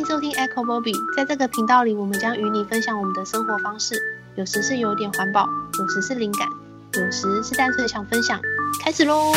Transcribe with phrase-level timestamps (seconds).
[0.00, 3.94] 迎收听 Echo Bobby，在这个频道里，我们将与你分享我们的生活方式，
[4.34, 5.46] 有时是有点环保，
[5.78, 6.48] 有时是灵感，
[6.94, 8.40] 有时是单纯想分享。
[8.82, 9.30] 开始喽！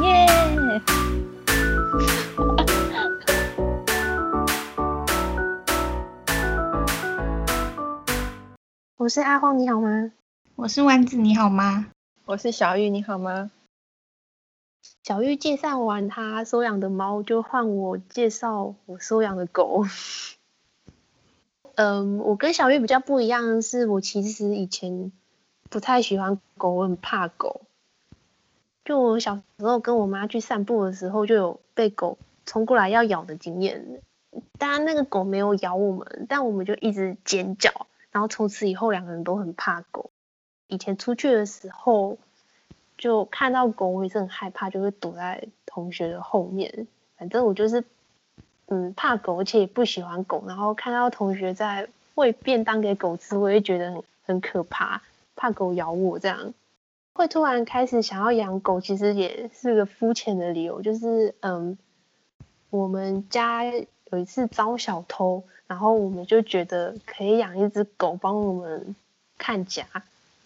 [0.00, 0.26] 耶！
[8.96, 10.12] 我是阿荒，你好吗？
[10.54, 11.86] 我是丸子，你好吗？
[12.26, 13.50] 我是小玉，你好吗？
[15.04, 19.84] 小玉介绍完她收养的猫，就换我介绍我收养的狗。
[21.76, 25.12] 嗯，我跟小玉比较不一样的是，我其实以前
[25.68, 27.60] 不太喜欢狗，我很怕狗。
[28.82, 34.00] 就我小时候跟我妈去散步的时候，就有被狗冲过来要咬的经验。
[34.58, 40.10] 当然那个狗没有咬我们，但我们就一直尖叫，然后从此以后两个人都很怕狗。
[40.66, 42.16] 以前出去的时候。
[42.96, 46.86] 就看到狗，我也是很害怕，就会躲在同学的后面。
[47.16, 47.84] 反正我就是，
[48.66, 50.44] 嗯，怕狗，而且也不喜欢狗。
[50.46, 55.02] 然后看到同学在喂便当给狗吃，我也觉得很很可怕，
[55.34, 56.18] 怕狗咬我。
[56.18, 56.54] 这样
[57.14, 61.76] 会突然开始想要养狗，其实也是个肤浅的理由，就是嗯，
[62.70, 68.94] 我们家有一次遭小偷，然后我们就觉得可以养一只狗帮我们
[69.36, 69.84] 看家，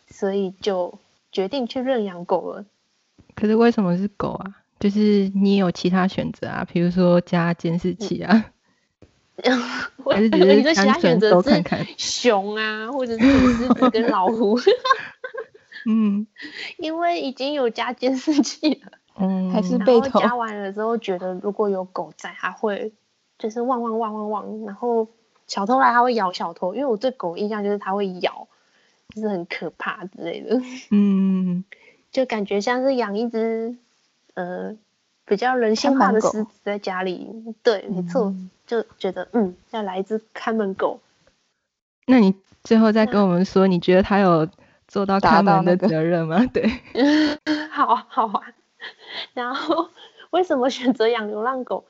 [0.08, 0.98] 所以就。
[1.32, 2.64] 决定去认养狗了，
[3.34, 4.56] 可是为什么是狗啊？
[4.78, 8.52] 就是你有其他选择啊，比如说加监视器啊，
[10.08, 13.24] 还是只是单纯都看看熊啊，或者是
[13.56, 14.58] 狮子跟老虎？
[15.86, 16.26] 嗯，
[16.76, 20.20] 因为已经有加监视器了，嗯，还是被偷。
[20.20, 22.92] 加完了之后，觉得如果有狗在，它会
[23.38, 25.08] 就是汪汪汪汪汪，然后
[25.46, 28.48] 小偷来它会咬小偷，因为我对狗印象就是它会咬。
[29.14, 31.64] 就是很可怕之类的， 嗯，
[32.10, 33.76] 就感觉像是养一只
[34.34, 34.76] 呃
[35.24, 37.28] 比较人性化的狮子在家里，
[37.62, 38.34] 对，没错，
[38.66, 41.00] 就觉得嗯要来一只看门狗。
[42.06, 44.48] 那你最后再跟我们说，你觉得他有
[44.86, 46.44] 做到看门的责任吗？
[46.52, 46.70] 对，
[47.70, 48.42] 好 好啊。
[49.34, 49.90] 然后
[50.30, 51.84] 为什么选择养流浪狗？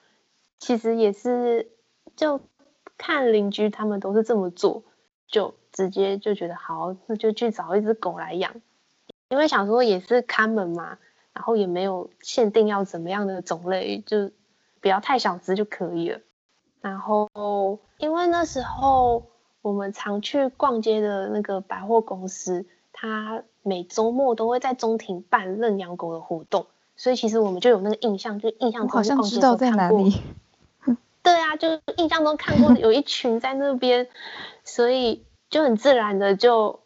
[0.59, 1.69] 其实也是
[2.17, 2.41] 就
[2.97, 4.83] 看邻居他们都是这么做，
[5.29, 5.55] 就。
[5.71, 8.53] 直接就觉得好，那就去找一只狗来养，
[9.29, 10.99] 因为想说也是看门嘛，
[11.33, 14.33] 然后也没有限定要怎么样的种类，就
[14.81, 16.19] 不要太小只就可以了。
[16.81, 19.27] 然后因为那时候
[19.63, 26.67] 我们常去逛街的那个百货公司，它每周末都会在中庭办认养狗的活动，
[26.97, 30.17] 所以其实我们就有那个印象，就印象中好像知道在哪里。
[31.29, 34.09] 对啊，就印象中看过 有一群在那边，
[34.65, 35.25] 所以。
[35.51, 36.81] 就很自然的就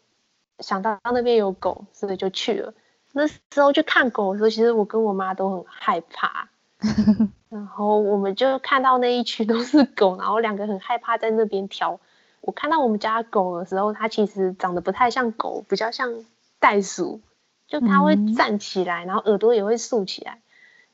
[0.59, 2.73] 想到那边有狗，所以就去了。
[3.11, 6.47] 那时候去看狗的时候，其实我跟我妈都很害怕。
[7.51, 11.99] 然后我们就看到那一群都是狗，然后两个很害怕在那边挑。
[12.39, 16.23] 我看到我们家狗的时候，它其实长得不太像狗，比较像
[16.61, 17.19] 袋鼠，
[17.67, 20.39] 就它会站起来，然后耳朵也会竖起来。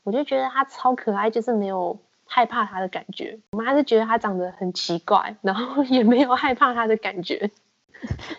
[0.01, 1.99] 我就觉得它超可爱，就是没有
[2.31, 7.49] 害怕它的感觉，我妈是觉得它长得很奇怪， 然后也没有害怕它的感觉。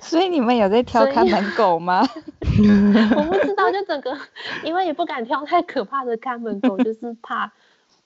[0.00, 2.00] 所以你们有在挑看门狗吗？
[2.40, 4.16] 我不知道，就整个，
[4.64, 7.52] 因为也不敢挑太可怕的看门狗， 就是怕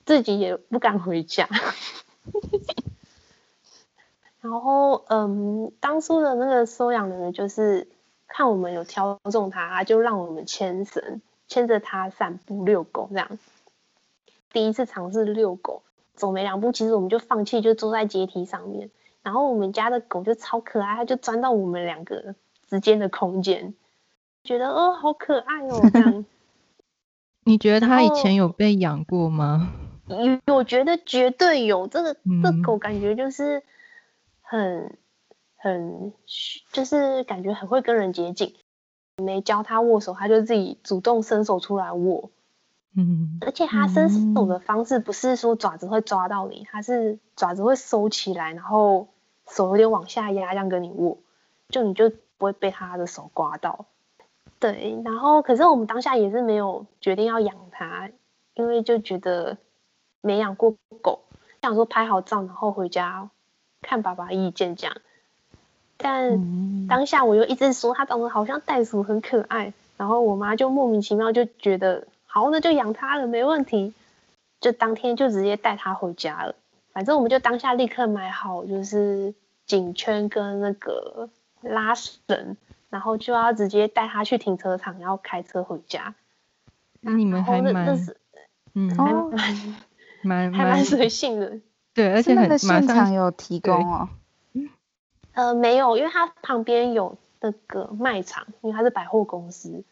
[0.05, 1.47] 自己也不敢回家。
[4.41, 7.87] 然后，嗯，当初的那个收养的人就是
[8.27, 13.29] 看我们有挑中它，就让我们牵绳，牵着它散步遛狗这样。
[14.55, 15.83] 第一次尝试遛狗，
[16.13, 18.89] 走没两步，其实我们就放弃，就坐在阶梯上面。
[19.21, 22.35] 然后我们家的狗就超可爱，它就钻到我们两个
[22.69, 23.73] 之间的空间，
[24.45, 26.25] 觉得哦好可爱哦这样。
[27.43, 29.73] 你觉得它以前有被养过吗？
[30.07, 31.87] 有，我觉得绝对有。
[31.87, 33.61] 这个这狗感觉就是
[34.41, 34.97] 很
[35.57, 36.13] 很，
[36.71, 38.55] 就是感觉很会跟人接近。
[39.21, 42.31] 没教它握手，它就自己主动伸手出来握。
[42.97, 49.09] 嗯，而且它伸手的方式不是说爪子会抓到你，它是爪子会收起来，然后
[49.49, 51.17] 手有点往下压，这样跟你握，
[51.67, 53.85] 就你就不会被它的手刮到。
[54.59, 58.09] 对，然后可是我们当下也是没有决定要养它，
[58.53, 59.57] 因为就觉得
[60.21, 61.19] 没养过狗，
[61.61, 63.29] 想说拍好照然后回家
[63.81, 64.95] 看爸爸意见这样。
[65.97, 72.07] 但当下我又一直说它长得好像袋鼠，很可爱，然后我妈就莫名其妙就觉得。
[72.35, 73.93] 好，那就养它了，没问题。
[74.59, 76.53] 就当天就直接带它回家了。
[76.91, 79.33] 反正我们就当下立刻买好，就是
[79.65, 81.29] 颈圈跟那个
[81.61, 82.57] 拉绳，
[82.89, 86.13] 然后就要直接带它去停车场，然后开车回家。
[86.99, 87.97] 那你们还蛮，
[88.73, 91.61] 嗯，还蛮蛮还蛮随性的。
[91.95, 94.09] 对，而且很的现场有提供哦。
[95.31, 99.85] 呃，没有，因为它旁边有那个卖场，因为它是百货公司，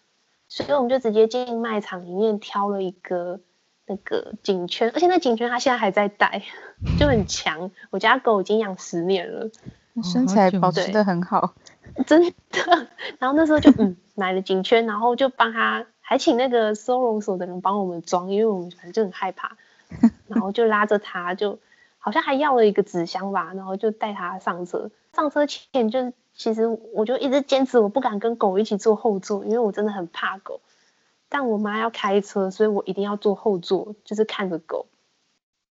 [0.56, 3.40] 所以我们就直接进卖场里面挑了一个
[3.88, 6.44] 那个颈圈，而且那颈圈它现在还在戴，
[7.00, 7.72] 就很强。
[7.90, 9.50] 我家狗已经养十年了，
[10.04, 11.56] 身材保持的很好，
[12.06, 12.22] 真
[12.52, 12.88] 的。
[13.18, 19.58] 然后那时候就嗯买了颈圈，然后就帮它，还请那个收容所的人帮我们装，因为我们反正就很害怕，
[20.30, 21.58] 然后就拉着它就。
[22.06, 24.92] 好像还要了一个纸箱吧，然后就带他上车。
[25.14, 30.62] 上车前就是，其实我就一直坚持我不敢跟狗一起坐后座，因为我真的很怕狗。
[31.30, 34.86] 但我妈要开车，所以我一定要坐后座，就是看着狗。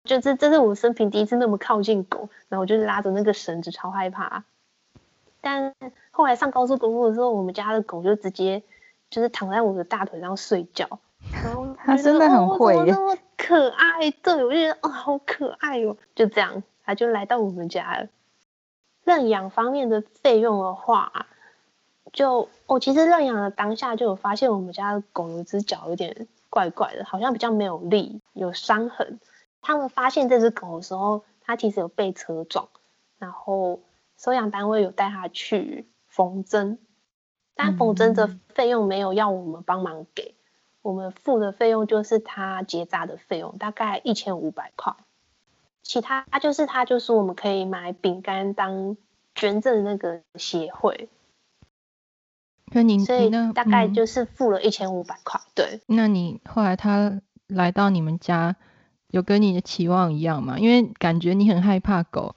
[0.03, 4.43] 就这这是我生平第一次那么靠近狗，然后我就拉着那个绳子，超害怕。
[5.41, 5.73] 但
[6.11, 8.63] 后来上高速公路的时候，我们家的狗就直接
[9.09, 10.99] 就是躺在我的大腿上睡觉。
[11.31, 18.07] 然后它真的很会那么可爱，对，我就觉得啊、哦，好可爱哟、哦，就这样，它就来到我们家了。
[19.07, 21.27] 认养方面的费用的话，
[22.11, 29.21] 就我、哦、其实认养的当下就有发现，我们家的狗有一只脚有点怪怪的，好像比较没有力，有伤痕。
[29.61, 32.67] 他们发现这只狗的时候，它其实有被车撞，
[33.17, 33.79] 然后
[34.17, 36.77] 收养单位有带它去缝针，
[37.55, 40.35] 但缝针的费用没有要我们帮忙给。
[40.81, 44.97] 我们付的费用就是它结扎的费用，大概一千五百块。
[45.87, 48.97] 其他就是他就是我们可以买饼干当
[49.33, 51.07] 捐赠那个协会。
[52.73, 55.39] 那你所以大概就是付了一千五百块。
[55.55, 55.79] 对。
[55.87, 58.57] 那你后来他来到你们家，
[59.07, 60.59] 有跟你的期望一样吗？
[60.59, 62.35] 因为感觉你很害怕狗，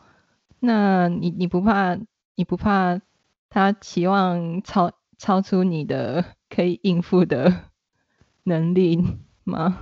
[0.61, 1.99] 那你你不怕
[2.37, 3.01] 你不怕
[3.49, 7.65] 他期望超超出你的可以应付的？
[8.45, 9.79] 能力吗？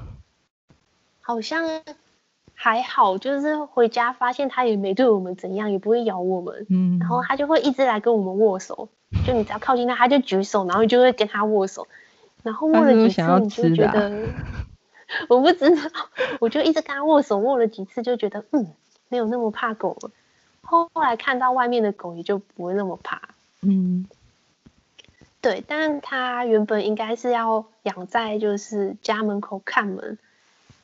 [1.21, 1.83] 好像
[2.61, 6.67] 还好，就是回家发现它也没对我们怎样，也不会咬我们。
[6.69, 8.89] 嗯，然后它就会一直来跟我们握手，
[9.25, 11.87] 就你只要靠近它，它就举手，然后你就会跟它握手。
[12.43, 14.67] 然后握了几次，你就觉得，啊、
[15.31, 15.83] 我不知道，
[16.41, 18.67] 我就一直跟它握手，握了几次就觉得，嗯，
[19.09, 20.11] 没有那么怕狗了。
[20.63, 23.21] 后来看到外面的狗，也就不会那么怕。
[23.63, 24.05] 嗯。
[25.41, 30.19] 对，但它原本应该是要养在就是家门口看门，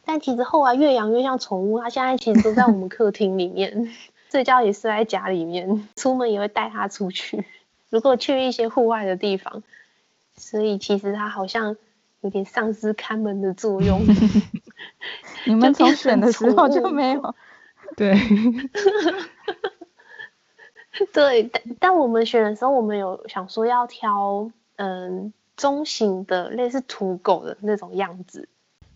[0.04, 1.80] 但其实后来越养越像宠物。
[1.80, 3.92] 它现在其实都在我们客厅里面
[4.30, 7.44] 睡觉，也是在家里面，出门也会带它出去。
[7.90, 9.62] 如果去一些户外的地方，
[10.36, 11.76] 所以其实它好像
[12.20, 14.02] 有点丧失看门的作用。
[15.46, 17.34] 你们从选的时候就没有？
[17.96, 18.18] 对。
[21.12, 28.48] 对，但但我们选的时候，我们有想说要挑嗯中型的类似土狗的那种样子，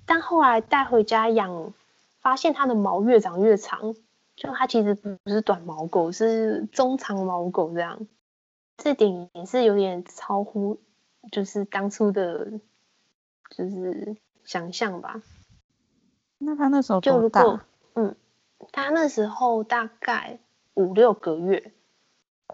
[0.09, 1.75] 但后来带回家养，
[2.19, 3.95] 发现它的毛越长越长，
[4.35, 8.07] 就它其实不是短毛狗，是中长毛狗这样，
[8.79, 10.81] 这点也是有点超乎
[11.31, 12.53] 就是当初的，
[13.51, 15.21] 就是想象吧。
[16.39, 17.61] 那它那时候就如果？
[17.95, 18.17] 嗯，
[18.73, 20.39] 它那时候大概
[20.73, 21.73] 五六个月。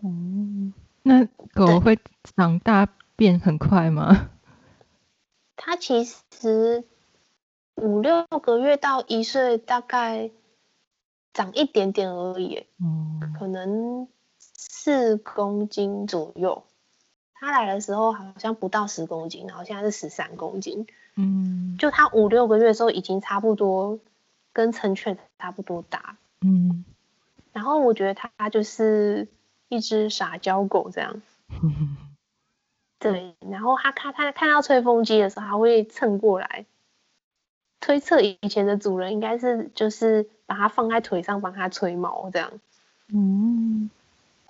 [0.02, 0.74] 嗯，
[1.04, 1.24] 那
[1.54, 2.00] 狗会
[2.36, 4.30] 长大变很快吗？
[5.54, 6.84] 它其实
[7.76, 10.30] 五六个月到一岁，大概
[11.32, 12.66] 长一点点而已。
[12.78, 16.64] 嗯，可能四公斤左右。
[17.32, 20.86] 他来的时候好像不到十公斤，然后现在是十三公斤。
[21.16, 23.98] 嗯，就他五六个月的时候，已经差不多
[24.52, 26.16] 跟成犬差不多大。
[26.40, 26.84] 嗯，
[27.52, 29.28] 然后我觉得他就是。
[29.70, 31.22] 一只撒娇狗这样，
[33.00, 36.66] 对，然后他看他看到吹风机的时候，他会蹭过来，
[37.84, 42.50] 推测以前的主人应该是就是把它放在腿上帮它吹毛这样，
[43.12, 43.90] 嗯，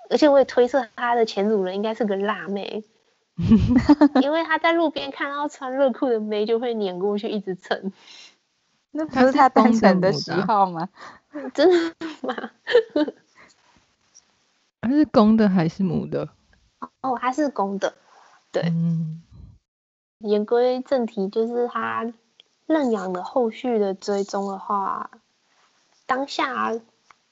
[0.09, 2.85] 而且我也推测它的前主人应该是个辣妹，
[4.23, 7.91] 因为他在路边看到穿热裤的妹就会碾过去一直蹭，
[8.93, 10.88] 那不是他单纯的喜好吗？
[11.53, 12.53] 真的吗？
[14.81, 16.29] 它是公的还是母的？
[17.00, 17.95] 哦，它是公的。
[18.53, 19.21] 对，嗯、
[20.21, 22.12] 言归正题，就是它
[22.66, 25.11] 认养的后续的追踪的话，
[26.06, 26.80] 当下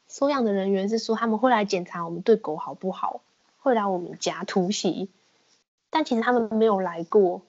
[0.08, 3.20] 收养的人员是说他们会来检查我们对狗好不好，
[3.60, 5.08] 会来我们家突袭，
[5.90, 7.42] 但其实他们没有来过。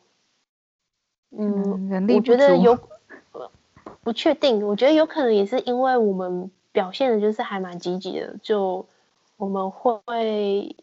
[1.32, 2.78] 嗯，嗯我觉得有，
[4.04, 8.86] 不确定，我觉得有可能也是因为我们表现的就是还蛮积极的，就。
[9.36, 10.76] 我们会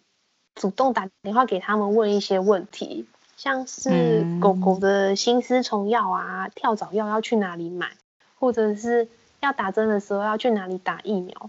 [0.54, 3.06] 主动打电话给他们问一些问题，
[3.42, 7.92] 像是狗狗的心丝虫药啊、跳蚤药要去哪里买，
[8.38, 9.08] 或者是
[9.40, 11.48] 要打针的时候要去哪里打疫苗。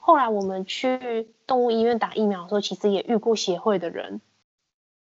[0.00, 4.20] 后来我们去动物医院打疫苗的时候，其实也遇过协会的人，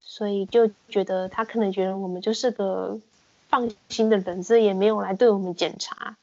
[0.01, 2.99] 所以就觉得他可能觉得我们就是个
[3.47, 6.17] 放心的人，所以也没有来对我们检查。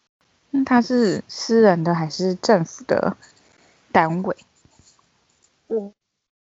[0.50, 3.16] 那他是私人的还是政府的
[3.92, 4.36] 单位？
[5.68, 5.90] 我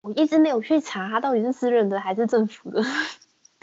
[0.02, 2.84] 我一直没有去查他到底是私人的还是政府的。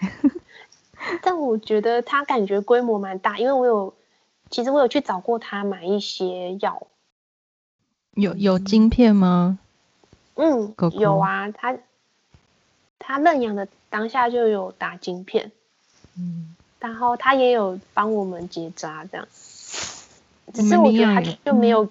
[1.23, 3.95] 但我觉得他感觉规模蛮大，因为我有，
[4.51, 6.87] 其实我有去找过他买一些药。
[8.13, 9.59] 有有晶片吗？
[10.37, 11.77] 嗯，狗狗有啊，他
[12.99, 15.51] 他认养的当下就有打晶片，
[16.17, 19.27] 嗯，然后他也有帮我们结扎这样。
[20.53, 21.85] 只是我觉得他就没有，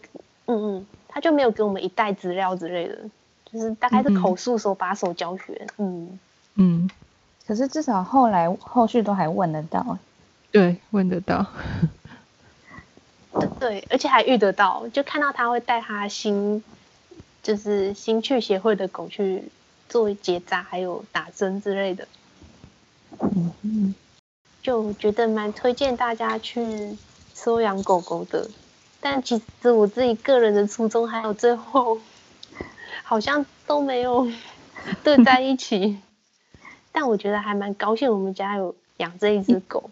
[0.46, 2.98] 嗯嗯，他就没有给我们一袋资料之类的，
[3.46, 6.20] 就是大概是口述手把手教学，嗯
[6.56, 6.90] 嗯。
[7.46, 9.98] 可是至少后来后续都还问得到，
[10.52, 11.46] 对，问得到。
[13.60, 16.64] 对，而且还遇得到，就看到他会带他新，
[17.42, 19.44] 就是新去协会的狗去
[19.90, 22.08] 做结扎，还有打针之类的。
[23.20, 23.96] 嗯嗯，
[24.62, 26.98] 就觉得蛮推荐大家去
[27.34, 28.48] 收养狗狗的。
[29.02, 32.00] 但其实我自己个人的初衷，还有最后
[33.04, 34.32] 好像都没有
[35.04, 36.00] 对在一起。
[36.94, 39.90] 但我觉得还蛮高兴，我们家有养这一只狗。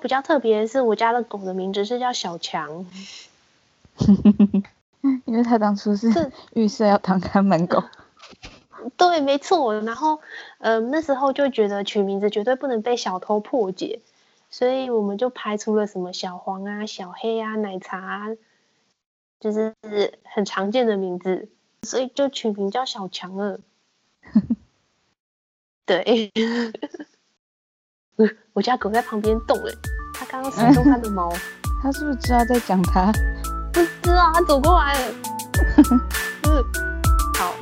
[0.00, 2.86] 比较特别的是，我家的狗的名字是叫小强，
[5.26, 7.84] 因为他当初是 预设要当看门狗。
[8.96, 9.78] 对，没错。
[9.82, 10.20] 然后，
[10.56, 14.00] 呃，那时候就觉得取名字绝对不能被小偷破解，
[14.48, 18.28] 所以我们就排除了什么小黄啊、小黑啊、奶茶啊，
[19.38, 19.74] 就是
[20.22, 21.50] 很常见的名字，
[21.82, 23.60] 所以就取名叫小强了。
[25.90, 26.32] 对。
[28.52, 29.72] 我家狗在旁边动哎，
[30.14, 31.32] 它刚刚甩动它的毛，
[31.82, 33.10] 它是不是知道在讲它？
[33.72, 35.14] 不知道，它走过来了。
[36.48, 36.64] 嗯，
[37.34, 37.54] 好。